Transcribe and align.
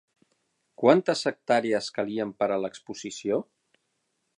Quantes 0.83 1.21
hectàrees 1.33 1.91
calien 1.99 2.33
per 2.41 2.51
a 2.57 2.61
l'exposició? 2.65 3.43